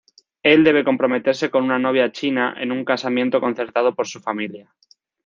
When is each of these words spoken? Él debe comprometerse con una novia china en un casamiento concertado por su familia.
Él 0.41 0.63
debe 0.63 0.83
comprometerse 0.83 1.51
con 1.51 1.63
una 1.63 1.77
novia 1.77 2.11
china 2.11 2.55
en 2.57 2.71
un 2.71 2.83
casamiento 2.83 3.39
concertado 3.39 3.93
por 3.93 4.07
su 4.07 4.19
familia. 4.19 4.73